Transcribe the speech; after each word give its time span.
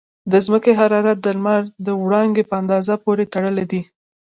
د 0.31 0.33
ځمکې 0.45 0.71
حرارت 0.79 1.17
د 1.21 1.27
لمر 1.37 1.61
د 1.85 1.87
وړانګو 2.03 2.47
په 2.49 2.53
اندازه 2.61 2.93
پورې 3.05 3.31
تړلی 3.33 3.65
دی. 3.71 3.81